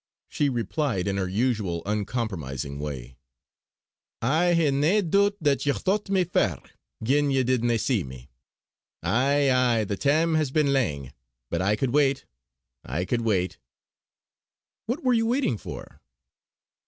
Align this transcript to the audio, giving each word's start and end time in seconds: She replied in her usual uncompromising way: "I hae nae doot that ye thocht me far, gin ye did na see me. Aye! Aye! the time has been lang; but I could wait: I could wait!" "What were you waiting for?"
She 0.29 0.49
replied 0.49 1.07
in 1.07 1.17
her 1.17 1.27
usual 1.27 1.83
uncompromising 1.85 2.79
way: 2.79 3.17
"I 4.19 4.55
hae 4.55 4.71
nae 4.71 5.01
doot 5.01 5.37
that 5.39 5.63
ye 5.67 5.73
thocht 5.73 6.09
me 6.09 6.23
far, 6.23 6.59
gin 7.03 7.29
ye 7.29 7.43
did 7.43 7.63
na 7.63 7.77
see 7.77 8.03
me. 8.03 8.31
Aye! 9.03 9.51
Aye! 9.51 9.83
the 9.83 9.97
time 9.97 10.33
has 10.33 10.49
been 10.49 10.73
lang; 10.73 11.13
but 11.51 11.61
I 11.61 11.75
could 11.75 11.91
wait: 11.93 12.25
I 12.83 13.05
could 13.05 13.21
wait!" 13.21 13.59
"What 14.87 15.03
were 15.03 15.13
you 15.13 15.27
waiting 15.27 15.59
for?" 15.59 16.01